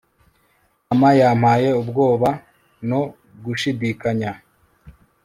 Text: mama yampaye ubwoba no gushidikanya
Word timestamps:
mama 0.87 1.09
yampaye 1.21 1.69
ubwoba 1.81 2.29
no 2.89 3.01
gushidikanya 3.43 4.31